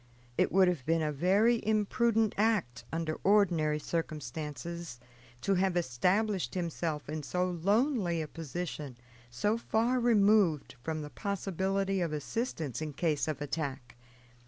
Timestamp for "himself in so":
6.55-7.51